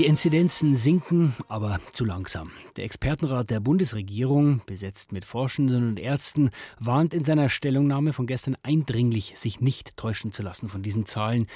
Die 0.00 0.06
Inzidenzen 0.06 0.76
sinken, 0.76 1.34
aber 1.46 1.78
zu 1.92 2.06
langsam. 2.06 2.52
Der 2.78 2.86
Expertenrat 2.86 3.50
der 3.50 3.60
Bundesregierung, 3.60 4.62
besetzt 4.64 5.12
mit 5.12 5.26
Forschenden 5.26 5.90
und 5.90 6.00
Ärzten, 6.00 6.48
warnt 6.78 7.12
in 7.12 7.22
seiner 7.22 7.50
Stellungnahme 7.50 8.14
von 8.14 8.26
gestern 8.26 8.56
eindringlich, 8.62 9.34
sich 9.36 9.60
nicht 9.60 9.98
täuschen 9.98 10.32
zu 10.32 10.42
lassen 10.42 10.70
von 10.70 10.82
diesen 10.82 11.04
Zahlen. 11.04 11.48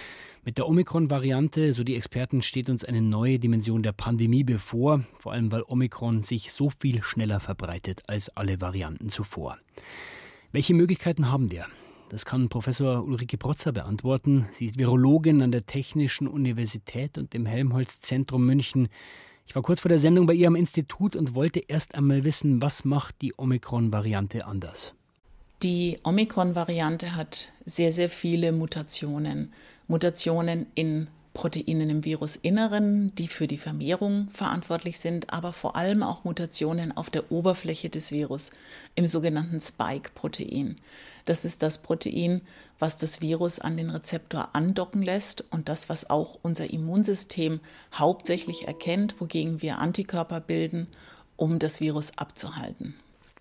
Mit 0.45 0.59
der 0.59 0.69
Omikron-Variante, 0.69 1.73
so 1.73 1.84
die 1.84 1.96
Experten, 1.96 2.43
steht 2.43 2.69
uns 2.69 2.84
eine 2.84 3.01
neue 3.01 3.38
Dimension 3.38 3.83
der 3.83 3.93
Pandemie 3.93 4.45
bevor, 4.45 5.05
vor 5.16 5.33
allem 5.33 5.51
weil 5.51 5.62
Omikron 5.66 6.23
sich 6.23 6.52
so 6.52 6.69
viel 6.69 7.02
schneller 7.02 7.41
verbreitet 7.41 8.02
als 8.09 8.29
alle 8.29 8.61
Varianten 8.61 9.09
zuvor. 9.09 9.56
Welche 10.52 10.74
Möglichkeiten 10.74 11.33
haben 11.33 11.51
wir? 11.51 11.65
Das 12.11 12.25
kann 12.25 12.49
Professor 12.49 13.03
Ulrike 13.05 13.39
Protzer 13.39 13.73
beantworten. 13.73 14.47
Sie 14.53 14.67
ist 14.67 14.79
Virologin 14.79 15.43
an 15.43 15.53
der 15.53 15.67
Technischen 15.67 16.29
Universität 16.29 17.19
und 17.19 17.35
im 17.35 17.47
Helmholtz-Zentrum 17.47 18.45
München. 18.45 18.89
Ich 19.47 19.55
war 19.55 19.63
kurz 19.63 19.80
vor 19.80 19.89
der 19.89 19.99
Sendung 19.99 20.27
bei 20.27 20.35
ihr 20.35 20.49
am 20.49 20.57
Institut 20.57 21.17
und 21.17 21.35
wollte 21.35 21.61
erst 21.61 21.95
einmal 21.95 22.25
wissen, 22.25 22.63
was 22.63 22.85
macht 22.85 23.21
die 23.23 23.35
Omikron-Variante 23.37 24.47
anders? 24.47 24.95
Die 25.63 25.99
Omikron-Variante 26.03 27.17
hat 27.17 27.53
sehr, 27.65 27.91
sehr 27.91 28.11
viele 28.11 28.52
Mutationen. 28.52 29.52
Mutationen 29.89 30.66
in 30.75 31.09
Proteinen 31.34 31.91
im 31.91 32.05
Virusinneren, 32.05 33.15
die 33.16 33.27
für 33.27 33.48
die 33.48 33.59
Vermehrung 33.59 34.29
verantwortlich 34.30 35.01
sind, 35.01 35.30
aber 35.30 35.52
vor 35.52 35.77
allem 35.77 36.05
auch 36.05 36.24
Mutationen 36.24 36.97
auf 36.97 37.10
der 37.10 37.30
Oberfläche 37.30 37.91
des 37.91 38.12
Virus 38.12 38.52
im 38.95 39.07
sogenannten 39.07 39.60
Spike-Protein. 39.60 40.77
Das 41.24 41.45
ist 41.45 41.62
das 41.62 41.83
Protein, 41.83 42.40
was 42.79 42.99
das 42.99 43.21
Virus 43.21 43.59
an 43.59 43.77
den 43.77 43.90
Rezeptor 43.90 44.51
andocken 44.52 45.02
lässt 45.02 45.45
und 45.51 45.68
das, 45.68 45.88
was 45.88 46.09
auch 46.09 46.38
unser 46.43 46.71
Immunsystem 46.71 47.60
hauptsächlich 47.93 48.68
erkennt, 48.68 49.21
wogegen 49.21 49.60
wir 49.60 49.79
Antikörper 49.79 50.40
bilden, 50.40 50.87
um 51.37 51.59
das 51.59 51.80
Virus 51.80 52.16
abzuhalten. 52.16 52.95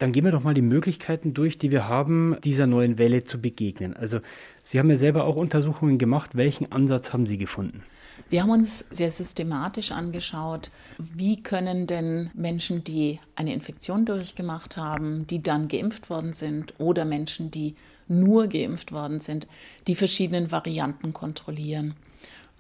Dann 0.04 0.12
gehen 0.12 0.26
wir 0.26 0.34
doch 0.34 0.44
mal 0.44 0.54
die 0.54 0.62
Möglichkeiten 0.62 1.34
durch, 1.34 1.58
die 1.58 1.72
wir 1.72 1.88
haben, 1.88 2.36
dieser 2.44 2.68
neuen 2.68 2.98
Welle 2.98 3.24
zu 3.24 3.40
begegnen. 3.40 3.96
Also 3.96 4.20
Sie 4.62 4.78
haben 4.78 4.90
ja 4.90 4.98
selber 4.98 5.24
auch 5.24 5.38
Untersuchungen 5.38 5.98
gemacht. 5.98 6.32
Welchen 6.36 6.70
Ansatz 6.74 7.14
haben 7.14 7.26
Sie 7.26 7.38
gefunden? 7.38 7.84
Wir 8.30 8.44
haben 8.44 8.50
uns 8.50 8.80
sehr 8.92 9.10
systematisch 9.10 9.94
angeschaut, 9.94 10.72
wie 10.98 11.42
können 11.42 11.88
denn 11.88 12.30
Menschen, 12.34 12.84
die 12.84 13.22
eine 13.38 13.54
Infektion 13.54 14.06
durchgemacht 14.06 14.76
haben, 14.76 15.26
die 15.26 15.42
dann 15.42 15.70
geimpft 15.70 16.10
worden 16.10 16.34
sind 16.34 16.74
oder 16.80 17.06
Menschen, 17.06 17.50
die 17.50 17.76
nur 18.10 18.48
geimpft 18.48 18.92
worden 18.92 19.22
sind, 19.22 19.48
die 19.88 19.96
verschiedenen 19.96 20.52
Varianten 20.52 21.14
kontrollieren. 21.14 21.94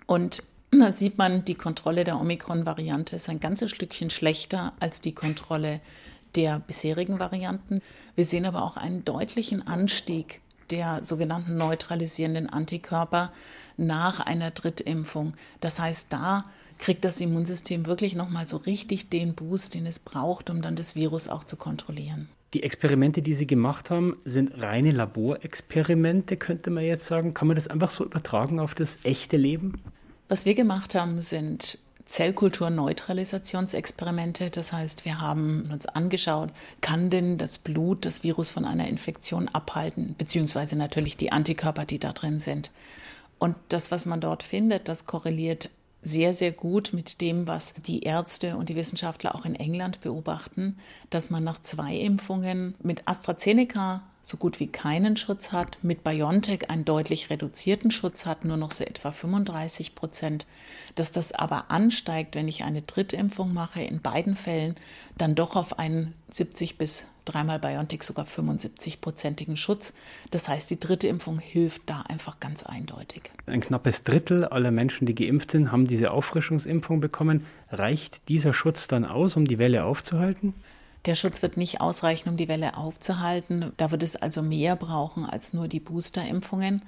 Und 0.07 0.43
da 0.71 0.91
sieht 0.91 1.17
man, 1.17 1.45
die 1.45 1.55
Kontrolle 1.55 2.03
der 2.03 2.19
Omikron-Variante 2.19 3.17
ist 3.17 3.29
ein 3.29 3.39
ganzes 3.39 3.69
Stückchen 3.69 4.09
schlechter 4.09 4.71
als 4.79 5.01
die 5.01 5.13
Kontrolle 5.13 5.81
der 6.35 6.59
bisherigen 6.59 7.19
Varianten. 7.19 7.81
Wir 8.15 8.25
sehen 8.25 8.45
aber 8.45 8.63
auch 8.63 8.77
einen 8.77 9.05
deutlichen 9.05 9.65
Anstieg 9.65 10.41
der 10.69 11.03
sogenannten 11.03 11.57
neutralisierenden 11.57 12.49
Antikörper 12.49 13.31
nach 13.77 14.19
einer 14.19 14.51
Drittimpfung. 14.51 15.33
Das 15.59 15.79
heißt, 15.79 16.11
da 16.11 16.45
kriegt 16.77 17.05
das 17.05 17.21
Immunsystem 17.21 17.85
wirklich 17.85 18.15
nochmal 18.15 18.47
so 18.47 18.57
richtig 18.57 19.09
den 19.09 19.35
Boost, 19.35 19.75
den 19.75 19.85
es 19.85 19.99
braucht, 19.99 20.49
um 20.49 20.61
dann 20.61 20.75
das 20.75 20.95
Virus 20.95 21.27
auch 21.27 21.43
zu 21.43 21.57
kontrollieren. 21.57 22.27
Die 22.53 22.63
Experimente, 22.63 23.21
die 23.21 23.33
Sie 23.33 23.47
gemacht 23.47 23.89
haben, 23.89 24.17
sind 24.25 24.61
reine 24.61 24.91
Laborexperimente, 24.91 26.37
könnte 26.37 26.69
man 26.69 26.83
jetzt 26.83 27.05
sagen. 27.05 27.33
Kann 27.33 27.47
man 27.47 27.55
das 27.55 27.67
einfach 27.67 27.89
so 27.89 28.05
übertragen 28.05 28.59
auf 28.59 28.75
das 28.75 28.99
echte 29.03 29.37
Leben? 29.37 29.81
Was 30.27 30.45
wir 30.45 30.53
gemacht 30.53 30.93
haben, 30.95 31.19
sind 31.19 31.79
Zellkulturneutralisationsexperimente. 32.05 34.49
Das 34.49 34.73
heißt, 34.73 35.05
wir 35.05 35.21
haben 35.21 35.69
uns 35.71 35.85
angeschaut, 35.85 36.49
kann 36.81 37.09
denn 37.09 37.37
das 37.37 37.57
Blut 37.57 38.05
das 38.05 38.23
Virus 38.23 38.49
von 38.49 38.65
einer 38.65 38.87
Infektion 38.87 39.47
abhalten, 39.49 40.15
beziehungsweise 40.17 40.75
natürlich 40.75 41.17
die 41.17 41.31
Antikörper, 41.31 41.85
die 41.85 41.99
da 41.99 42.13
drin 42.13 42.39
sind. 42.39 42.71
Und 43.39 43.55
das, 43.69 43.91
was 43.91 44.05
man 44.05 44.21
dort 44.21 44.43
findet, 44.43 44.87
das 44.87 45.05
korreliert 45.05 45.69
sehr, 46.01 46.33
sehr 46.33 46.51
gut 46.51 46.91
mit 46.93 47.21
dem, 47.21 47.47
was 47.47 47.75
die 47.75 48.03
Ärzte 48.03 48.57
und 48.57 48.69
die 48.69 48.75
Wissenschaftler 48.75 49.35
auch 49.35 49.45
in 49.45 49.55
England 49.55 50.01
beobachten, 50.01 50.77
dass 51.09 51.29
man 51.29 51.43
nach 51.43 51.61
zwei 51.61 51.95
Impfungen 51.95 52.75
mit 52.83 53.07
AstraZeneca 53.07 54.03
so 54.23 54.37
gut 54.37 54.61
wie 54.61 54.67
keinen 54.67 55.17
Schutz 55.17 55.51
hat, 55.51 55.77
mit 55.81 56.03
BioNTech 56.03 56.69
einen 56.69 56.85
deutlich 56.85 57.29
reduzierten 57.29 57.91
Schutz 57.91 58.25
hat, 58.25 58.45
nur 58.45 58.55
noch 58.55 58.71
so 58.71 58.85
etwa 58.85 59.11
35 59.11 59.95
Prozent, 59.95 60.47
dass 60.95 61.11
das 61.11 61.33
aber 61.33 61.69
ansteigt, 61.69 62.33
wenn 62.35 62.47
ich 62.47 62.63
eine 62.63 62.81
Drittimpfung 62.81 63.53
mache, 63.53 63.81
in 63.81 64.01
beiden 64.01 64.35
Fällen 64.35 64.75
dann 65.17 65.35
doch 65.35 65.57
auf 65.57 65.77
einen 65.77 66.13
70 66.29 66.77
bis 66.77 67.07
dreimal 67.25 67.59
BioNTech 67.59 68.03
sogar 68.03 68.25
75-prozentigen 68.25 69.57
Schutz. 69.57 69.93
Das 70.31 70.47
heißt, 70.47 70.69
die 70.71 70.79
dritte 70.79 71.07
Impfung 71.07 71.39
hilft 71.39 71.83
da 71.85 72.01
einfach 72.07 72.39
ganz 72.39 72.63
eindeutig. 72.63 73.31
Ein 73.45 73.61
knappes 73.61 74.03
Drittel 74.03 74.45
aller 74.45 74.71
Menschen, 74.71 75.05
die 75.05 75.15
geimpft 75.15 75.51
sind, 75.51 75.71
haben 75.71 75.87
diese 75.87 76.11
Auffrischungsimpfung 76.11 76.99
bekommen. 77.01 77.45
Reicht 77.71 78.27
dieser 78.29 78.53
Schutz 78.53 78.87
dann 78.87 79.05
aus, 79.05 79.35
um 79.35 79.47
die 79.47 79.57
Welle 79.57 79.83
aufzuhalten? 79.85 80.53
Der 81.05 81.15
Schutz 81.15 81.41
wird 81.41 81.57
nicht 81.57 81.81
ausreichen, 81.81 82.29
um 82.29 82.37
die 82.37 82.47
Welle 82.47 82.77
aufzuhalten. 82.77 83.73
Da 83.75 83.91
wird 83.91 84.03
es 84.03 84.15
also 84.15 84.41
mehr 84.41 84.75
brauchen 84.77 85.25
als 85.25 85.53
nur 85.53 85.67
die 85.67 85.81
Boosterimpfungen, 85.81 86.81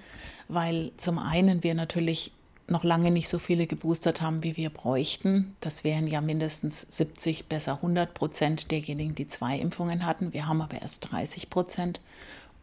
weil 0.47 0.91
zum 0.95 1.19
einen 1.19 1.63
wir 1.63 1.75
natürlich 1.75 2.31
noch 2.67 2.83
lange 2.83 3.11
nicht 3.11 3.29
so 3.29 3.39
viele 3.39 3.67
geboostert 3.67 4.21
haben, 4.21 4.41
wie 4.41 4.57
wir 4.57 4.69
bräuchten. 4.69 5.55
Das 5.59 5.83
wären 5.83 6.07
ja 6.07 6.21
mindestens 6.21 6.81
70, 6.81 7.45
besser 7.45 7.73
100 7.73 8.13
Prozent 8.13 8.71
derjenigen, 8.71 9.15
die 9.15 9.27
zwei 9.27 9.57
Impfungen 9.59 10.05
hatten. 10.05 10.33
Wir 10.33 10.47
haben 10.47 10.61
aber 10.61 10.81
erst 10.81 11.11
30 11.11 11.49
Prozent. 11.49 11.99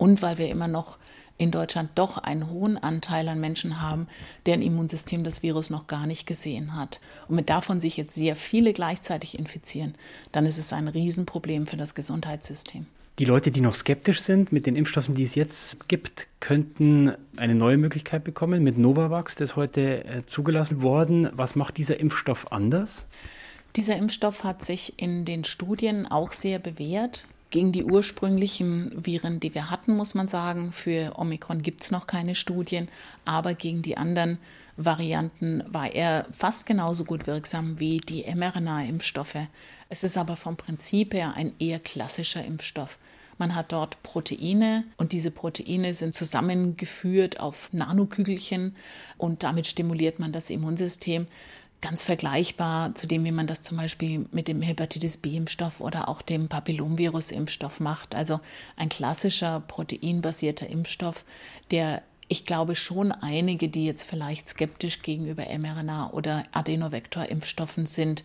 Und 0.02 0.20
weil 0.20 0.36
wir 0.36 0.48
immer 0.48 0.66
noch 0.66 0.98
in 1.38 1.52
Deutschland 1.52 1.90
doch 1.94 2.18
einen 2.18 2.50
hohen 2.50 2.76
Anteil 2.76 3.28
an 3.28 3.38
Menschen 3.38 3.80
haben, 3.80 4.08
deren 4.46 4.60
Immunsystem 4.60 5.22
das 5.22 5.44
Virus 5.44 5.70
noch 5.70 5.86
gar 5.86 6.08
nicht 6.08 6.26
gesehen 6.26 6.74
hat. 6.74 7.00
Und 7.28 7.36
wenn 7.36 7.46
davon 7.46 7.80
sich 7.80 7.96
jetzt 7.98 8.16
sehr 8.16 8.34
viele 8.34 8.72
gleichzeitig 8.72 9.38
infizieren, 9.38 9.94
dann 10.32 10.44
ist 10.44 10.58
es 10.58 10.72
ein 10.72 10.88
Riesenproblem 10.88 11.68
für 11.68 11.76
das 11.76 11.94
Gesundheitssystem. 11.94 12.86
Die 13.20 13.24
Leute, 13.24 13.52
die 13.52 13.60
noch 13.60 13.76
skeptisch 13.76 14.22
sind 14.22 14.50
mit 14.50 14.66
den 14.66 14.74
Impfstoffen, 14.74 15.14
die 15.14 15.22
es 15.22 15.36
jetzt 15.36 15.88
gibt, 15.88 16.26
könnten 16.40 17.12
eine 17.36 17.54
neue 17.54 17.76
Möglichkeit 17.76 18.24
bekommen 18.24 18.64
mit 18.64 18.78
Novavax, 18.78 19.36
das 19.36 19.50
ist 19.50 19.56
heute 19.56 20.04
äh, 20.04 20.22
zugelassen 20.26 20.82
worden. 20.82 21.28
Was 21.34 21.54
macht 21.54 21.76
dieser 21.76 22.00
Impfstoff 22.00 22.50
anders? 22.50 23.06
Dieser 23.76 23.94
Impfstoff 23.94 24.42
hat 24.42 24.64
sich 24.64 24.94
in 24.96 25.24
den 25.24 25.44
Studien 25.44 26.10
auch 26.10 26.32
sehr 26.32 26.58
bewährt. 26.58 27.28
Gegen 27.52 27.70
die 27.70 27.84
ursprünglichen 27.84 28.90
Viren, 28.96 29.38
die 29.38 29.54
wir 29.54 29.68
hatten, 29.70 29.94
muss 29.94 30.14
man 30.14 30.26
sagen, 30.26 30.72
für 30.72 31.18
Omikron 31.18 31.60
gibt 31.60 31.82
es 31.82 31.90
noch 31.90 32.06
keine 32.06 32.34
Studien, 32.34 32.88
aber 33.26 33.52
gegen 33.52 33.82
die 33.82 33.98
anderen 33.98 34.38
Varianten 34.78 35.62
war 35.66 35.92
er 35.92 36.26
fast 36.32 36.64
genauso 36.64 37.04
gut 37.04 37.26
wirksam 37.26 37.78
wie 37.78 37.98
die 37.98 38.24
mRNA-Impfstoffe. 38.24 39.48
Es 39.90 40.02
ist 40.02 40.16
aber 40.16 40.36
vom 40.36 40.56
Prinzip 40.56 41.12
her 41.12 41.34
ein 41.36 41.52
eher 41.58 41.78
klassischer 41.78 42.42
Impfstoff. 42.42 42.98
Man 43.36 43.54
hat 43.54 43.72
dort 43.72 44.02
Proteine 44.02 44.84
und 44.96 45.12
diese 45.12 45.30
Proteine 45.30 45.92
sind 45.92 46.14
zusammengeführt 46.14 47.38
auf 47.38 47.70
Nanokügelchen 47.74 48.76
und 49.18 49.42
damit 49.42 49.66
stimuliert 49.66 50.18
man 50.18 50.32
das 50.32 50.48
Immunsystem 50.48 51.26
ganz 51.82 52.04
vergleichbar 52.04 52.94
zu 52.94 53.06
dem, 53.06 53.24
wie 53.24 53.32
man 53.32 53.46
das 53.46 53.60
zum 53.60 53.76
Beispiel 53.76 54.24
mit 54.32 54.48
dem 54.48 54.62
Hepatitis 54.62 55.18
B-Impfstoff 55.18 55.80
oder 55.80 56.08
auch 56.08 56.22
dem 56.22 56.48
Papillomvirus-Impfstoff 56.48 57.80
macht. 57.80 58.14
Also 58.14 58.40
ein 58.76 58.88
klassischer 58.88 59.60
proteinbasierter 59.60 60.70
Impfstoff, 60.70 61.26
der 61.70 62.02
ich 62.28 62.46
glaube 62.46 62.76
schon 62.76 63.12
einige, 63.12 63.68
die 63.68 63.84
jetzt 63.84 64.04
vielleicht 64.04 64.48
skeptisch 64.48 65.02
gegenüber 65.02 65.44
mRNA 65.58 66.12
oder 66.12 66.44
Adenovektor-Impfstoffen 66.52 67.84
sind, 67.84 68.24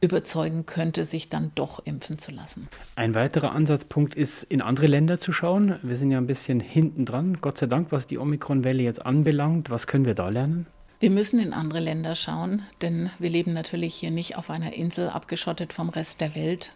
überzeugen 0.00 0.64
könnte, 0.64 1.04
sich 1.04 1.28
dann 1.28 1.50
doch 1.56 1.84
impfen 1.84 2.18
zu 2.18 2.30
lassen. 2.30 2.68
Ein 2.94 3.16
weiterer 3.16 3.50
Ansatzpunkt 3.50 4.14
ist, 4.14 4.44
in 4.44 4.62
andere 4.62 4.86
Länder 4.86 5.18
zu 5.20 5.32
schauen. 5.32 5.80
Wir 5.82 5.96
sind 5.96 6.12
ja 6.12 6.18
ein 6.18 6.28
bisschen 6.28 6.60
hinten 6.60 7.04
dran, 7.04 7.38
Gott 7.40 7.58
sei 7.58 7.66
Dank, 7.66 7.90
was 7.90 8.06
die 8.06 8.18
Omikron-Welle 8.18 8.82
jetzt 8.82 9.04
anbelangt. 9.04 9.70
Was 9.70 9.88
können 9.88 10.04
wir 10.04 10.14
da 10.14 10.28
lernen? 10.28 10.66
Wir 11.00 11.10
müssen 11.10 11.38
in 11.38 11.52
andere 11.52 11.78
Länder 11.78 12.16
schauen, 12.16 12.62
denn 12.82 13.10
wir 13.20 13.30
leben 13.30 13.52
natürlich 13.52 13.94
hier 13.94 14.10
nicht 14.10 14.36
auf 14.36 14.50
einer 14.50 14.72
Insel 14.72 15.10
abgeschottet 15.10 15.72
vom 15.72 15.90
Rest 15.90 16.20
der 16.20 16.34
Welt. 16.34 16.72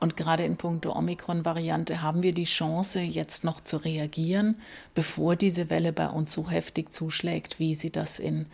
Und 0.00 0.16
gerade 0.16 0.44
in 0.44 0.56
puncto 0.56 0.96
Omikron-Variante 0.96 2.00
haben 2.00 2.22
wir 2.22 2.32
die 2.32 2.44
Chance, 2.44 3.00
jetzt 3.00 3.44
noch 3.44 3.60
zu 3.60 3.76
reagieren, 3.76 4.56
bevor 4.94 5.36
diese 5.36 5.68
Welle 5.68 5.92
bei 5.92 6.08
uns 6.08 6.32
so 6.32 6.48
heftig 6.48 6.92
zuschlägt, 6.92 7.58
wie 7.58 7.74
sie 7.74 7.90
das 7.90 8.18
in 8.18 8.46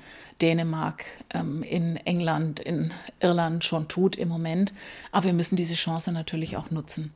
Dänemark, 0.42 1.04
ähm, 1.32 1.62
in 1.62 1.96
England, 1.96 2.58
in 2.58 2.92
Irland 3.20 3.62
schon 3.62 3.86
tut 3.86 4.16
im 4.16 4.28
Moment. 4.28 4.74
Aber 5.12 5.26
wir 5.26 5.32
müssen 5.32 5.54
diese 5.54 5.74
Chance 5.74 6.10
natürlich 6.10 6.56
auch 6.56 6.72
nutzen. 6.72 7.12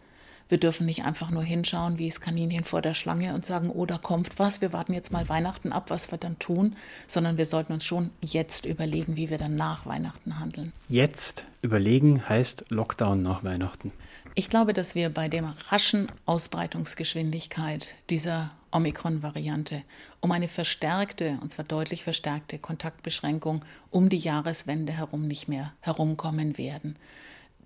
Wir 0.48 0.58
dürfen 0.58 0.86
nicht 0.86 1.04
einfach 1.04 1.30
nur 1.30 1.42
hinschauen 1.42 1.98
wie 1.98 2.08
das 2.08 2.20
Kaninchen 2.20 2.64
vor 2.64 2.80
der 2.80 2.94
Schlange 2.94 3.34
und 3.34 3.44
sagen, 3.44 3.70
oh, 3.70 3.86
da 3.86 3.98
kommt 3.98 4.38
was, 4.38 4.60
wir 4.60 4.72
warten 4.72 4.94
jetzt 4.94 5.12
mal 5.12 5.28
Weihnachten 5.28 5.72
ab, 5.72 5.90
was 5.90 6.10
wir 6.10 6.18
dann 6.18 6.38
tun, 6.38 6.74
sondern 7.06 7.36
wir 7.36 7.46
sollten 7.46 7.72
uns 7.72 7.84
schon 7.84 8.10
jetzt 8.20 8.64
überlegen, 8.64 9.16
wie 9.16 9.30
wir 9.30 9.38
dann 9.38 9.56
nach 9.56 9.84
Weihnachten 9.86 10.38
handeln. 10.40 10.72
Jetzt 10.88 11.44
überlegen 11.62 12.28
heißt 12.28 12.64
Lockdown 12.68 13.22
nach 13.22 13.44
Weihnachten. 13.44 13.92
Ich 14.34 14.48
glaube, 14.48 14.72
dass 14.72 14.94
wir 14.94 15.10
bei 15.10 15.28
der 15.28 15.52
raschen 15.70 16.06
Ausbreitungsgeschwindigkeit 16.24 17.96
dieser 18.08 18.52
Omikron-Variante 18.70 19.82
um 20.20 20.30
eine 20.32 20.48
verstärkte, 20.48 21.38
und 21.42 21.50
zwar 21.50 21.64
deutlich 21.64 22.04
verstärkte 22.04 22.58
Kontaktbeschränkung 22.58 23.64
um 23.90 24.08
die 24.08 24.18
Jahreswende 24.18 24.92
herum 24.92 25.26
nicht 25.26 25.48
mehr 25.48 25.72
herumkommen 25.80 26.58
werden. 26.58 26.96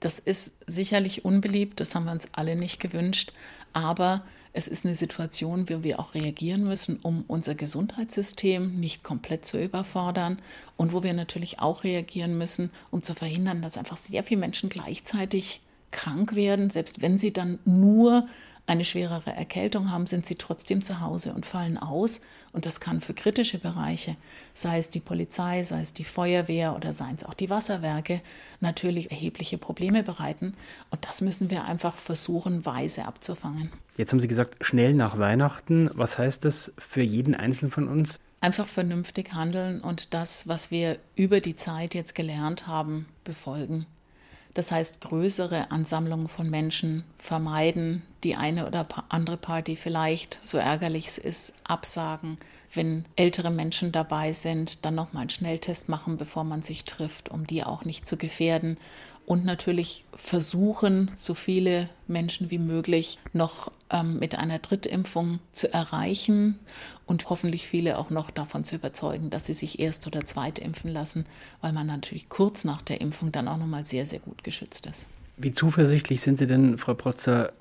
Das 0.03 0.19
ist 0.19 0.57
sicherlich 0.67 1.25
unbeliebt, 1.25 1.79
das 1.79 1.95
haben 1.95 2.07
wir 2.07 2.13
uns 2.13 2.27
alle 2.33 2.57
nicht 2.57 2.81
gewünscht, 2.81 3.33
aber 3.73 4.25
es 4.53 4.67
ist 4.67 4.85
eine 4.85 4.97
Situation, 4.97 5.71
wo 5.71 5.85
wir 5.85 6.01
auch 6.01 6.15
reagieren 6.15 6.65
müssen, 6.65 6.99
um 7.03 7.25
unser 7.29 7.55
Gesundheitssystem 7.55 8.81
nicht 8.81 9.05
komplett 9.05 9.47
zu 9.47 9.63
überfordern 9.63 10.43
und 10.77 10.93
wo 10.93 11.05
wir 11.05 11.15
natürlich 11.15 11.61
auch 11.61 11.85
reagieren 11.85 12.37
müssen, 12.37 12.71
um 12.91 13.05
zu 13.05 13.15
verhindern, 13.15 13.63
dass 13.63 13.79
einfach 13.79 13.97
sehr 13.97 14.25
viele 14.25 14.41
Menschen 14.41 14.71
gleichzeitig 14.71 15.61
krank 15.93 16.35
werden, 16.35 16.69
selbst 16.69 17.01
wenn 17.01 17.17
sie 17.17 17.33
dann 17.33 17.61
nur 17.65 18.27
eine 18.67 18.85
schwerere 18.85 19.31
Erkältung 19.31 19.91
haben, 19.91 20.06
sind 20.06 20.25
sie 20.25 20.37
trotzdem 20.37 20.82
zu 20.82 21.00
Hause 21.00 21.32
und 21.35 21.47
fallen 21.47 21.79
aus. 21.79 22.20
Und 22.53 22.64
das 22.64 22.81
kann 22.81 23.00
für 23.00 23.12
kritische 23.12 23.59
Bereiche, 23.59 24.17
sei 24.55 24.79
es 24.79 24.91
die 24.91 25.00
Polizei, 25.00 25.62
sei 25.62 25.81
es 25.81 25.94
die 25.94 26.05
Feuerwehr 26.05 26.76
oder 26.76 26.93
seien 26.93 27.17
es 27.17 27.25
auch 27.25 27.35
die 27.35 27.50
Wasserwerke, 27.50 28.20
natürlich 28.61 29.11
erhebliche 29.11 29.59
Probleme 29.59 30.03
bereiten. 30.03 30.55
Und 30.91 31.05
das 31.06 31.23
müssen 31.23 31.50
wir 31.50 31.64
einfach 31.64 31.97
versuchen, 31.97 32.64
weise 32.64 33.06
abzufangen. 33.06 33.70
Jetzt 33.97 34.12
haben 34.12 34.20
Sie 34.20 34.29
gesagt, 34.29 34.65
schnell 34.65 34.94
nach 34.94 35.19
Weihnachten. 35.19 35.91
Was 35.94 36.17
heißt 36.17 36.44
das 36.44 36.73
für 36.79 37.03
jeden 37.03 37.35
Einzelnen 37.35 37.73
von 37.73 37.88
uns? 37.88 38.20
Einfach 38.41 38.67
vernünftig 38.67 39.35
handeln 39.35 39.81
und 39.81 40.15
das, 40.15 40.49
was 40.49 40.70
wir 40.70 40.99
über 41.15 41.41
die 41.41 41.56
Zeit 41.56 41.94
jetzt 41.94 42.15
gelernt 42.15 42.67
haben, 42.67 43.06
befolgen. 43.25 43.87
Das 44.55 44.73
heißt, 44.73 45.00
größere 45.00 45.70
Ansammlungen 45.70 46.29
von 46.29 46.50
Menschen 46.50 47.05
vermeiden, 47.17 48.03
die 48.25 48.37
eine 48.37 48.67
oder 48.67 48.87
andere 49.09 49.37
Party 49.37 49.77
vielleicht, 49.77 50.39
so 50.45 50.59
ärgerlich 50.59 51.07
es 51.07 51.19
ist, 51.19 51.55
absagen. 51.65 52.39
Wenn 52.75 53.05
ältere 53.17 53.51
Menschen 53.51 53.93
dabei 53.93 54.33
sind, 54.33 54.85
dann 54.85 54.95
nochmal 54.95 55.23
einen 55.23 55.31
Schnelltest 55.31 55.89
machen, 55.89 56.17
bevor 56.17 56.45
man 56.45 56.63
sich 56.63 56.85
trifft, 56.85 57.29
um 57.29 57.47
die 57.47 57.65
auch 57.65 57.85
nicht 57.85 58.07
zu 58.07 58.17
gefährden. 58.17 58.79
Und 59.27 59.45
natürlich 59.45 60.05
versuchen, 60.15 61.11
so 61.15 61.35
viele 61.35 61.89
Menschen 62.07 62.51
wie 62.51 62.59
möglich 62.59 63.19
noch 63.33 63.71
ähm, 63.91 64.19
mit 64.19 64.37
einer 64.37 64.59
Drittimpfung 64.59 65.39
zu 65.53 65.73
erreichen 65.73 66.59
und 67.07 67.29
hoffentlich 67.29 67.67
viele 67.67 67.99
auch 67.99 68.11
noch 68.11 68.31
davon 68.31 68.65
zu 68.65 68.77
überzeugen, 68.77 69.31
dass 69.31 69.47
sie 69.47 69.55
sich 69.55 69.79
erst 69.79 70.07
oder 70.07 70.25
zweit 70.25 70.59
impfen 70.59 70.91
lassen, 70.91 71.27
weil 71.61 71.73
man 71.73 71.87
natürlich 71.87 72.29
kurz 72.29 72.65
nach 72.65 72.83
der 72.83 73.01
Impfung 73.01 73.33
dann 73.33 73.49
auch 73.49 73.59
nochmal 73.59 73.85
sehr, 73.85 74.07
sehr 74.07 74.21
gut 74.21 74.45
geschützt 74.45 74.87
ist. 74.87 75.09
Wie 75.37 75.53
zuversichtlich 75.53 76.21
sind 76.21 76.39
Sie 76.39 76.47
denn, 76.47 76.79
Frau 76.79 76.95
Protzer, 76.95 77.53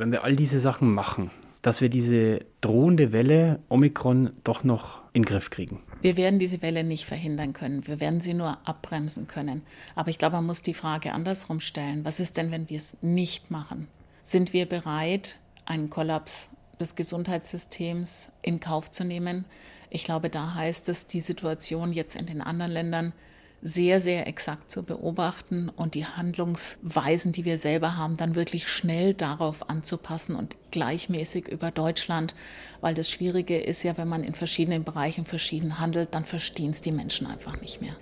wenn 0.00 0.10
wir 0.10 0.24
all 0.24 0.34
diese 0.34 0.58
Sachen 0.58 0.92
machen, 0.92 1.30
dass 1.62 1.82
wir 1.82 1.90
diese 1.90 2.40
drohende 2.62 3.12
Welle 3.12 3.60
Omikron 3.68 4.30
doch 4.44 4.64
noch 4.64 5.02
in 5.12 5.22
den 5.22 5.28
Griff 5.28 5.50
kriegen? 5.50 5.82
Wir 6.00 6.16
werden 6.16 6.38
diese 6.38 6.62
Welle 6.62 6.82
nicht 6.84 7.04
verhindern 7.04 7.52
können. 7.52 7.86
Wir 7.86 8.00
werden 8.00 8.22
sie 8.22 8.32
nur 8.32 8.56
abbremsen 8.66 9.28
können. 9.28 9.60
Aber 9.94 10.08
ich 10.08 10.16
glaube, 10.16 10.36
man 10.36 10.46
muss 10.46 10.62
die 10.62 10.72
Frage 10.72 11.12
andersrum 11.12 11.60
stellen. 11.60 12.04
Was 12.06 12.18
ist 12.18 12.38
denn, 12.38 12.50
wenn 12.50 12.70
wir 12.70 12.78
es 12.78 12.96
nicht 13.02 13.50
machen? 13.50 13.88
Sind 14.22 14.54
wir 14.54 14.66
bereit, 14.66 15.38
einen 15.66 15.90
Kollaps 15.90 16.50
des 16.80 16.94
Gesundheitssystems 16.96 18.32
in 18.40 18.58
Kauf 18.58 18.90
zu 18.90 19.04
nehmen? 19.04 19.44
Ich 19.90 20.04
glaube, 20.04 20.30
da 20.30 20.54
heißt 20.54 20.88
es, 20.88 21.08
die 21.08 21.20
Situation 21.20 21.92
jetzt 21.92 22.16
in 22.16 22.24
den 22.24 22.40
anderen 22.40 22.72
Ländern 22.72 23.12
sehr, 23.62 24.00
sehr 24.00 24.26
exakt 24.26 24.70
zu 24.70 24.82
beobachten 24.82 25.68
und 25.68 25.94
die 25.94 26.06
Handlungsweisen, 26.06 27.32
die 27.32 27.44
wir 27.44 27.58
selber 27.58 27.96
haben, 27.96 28.16
dann 28.16 28.34
wirklich 28.34 28.68
schnell 28.68 29.14
darauf 29.14 29.68
anzupassen 29.68 30.34
und 30.34 30.56
gleichmäßig 30.70 31.48
über 31.48 31.70
Deutschland, 31.70 32.34
weil 32.80 32.94
das 32.94 33.10
Schwierige 33.10 33.58
ist 33.58 33.82
ja, 33.82 33.96
wenn 33.98 34.08
man 34.08 34.24
in 34.24 34.34
verschiedenen 34.34 34.84
Bereichen 34.84 35.24
verschieden 35.24 35.78
handelt, 35.78 36.14
dann 36.14 36.24
verstehen 36.24 36.70
es 36.70 36.80
die 36.80 36.92
Menschen 36.92 37.26
einfach 37.26 37.60
nicht 37.60 37.80
mehr. 37.80 37.96